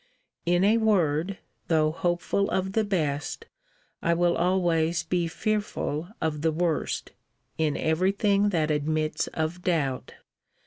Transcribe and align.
In 0.47 0.63
a 0.63 0.77
word, 0.79 1.37
though 1.67 1.91
hopeful 1.91 2.49
of 2.49 2.71
the 2.73 2.83
best, 2.83 3.45
I 4.01 4.15
will 4.15 4.35
always 4.35 5.03
be 5.03 5.27
fearful 5.27 6.07
of 6.19 6.41
the 6.41 6.51
worst, 6.51 7.11
in 7.59 7.77
every 7.77 8.11
thing 8.11 8.49
that 8.49 8.71
admits 8.71 9.27
of 9.27 9.61
doubt. 9.61 10.15